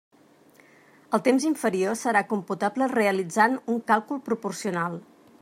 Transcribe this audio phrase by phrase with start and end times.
[1.17, 4.99] El temps inferior serà computable realitzant un càlcul proporcional.